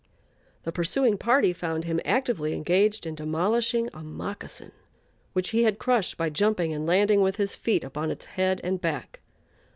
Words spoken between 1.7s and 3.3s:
him actively engaged in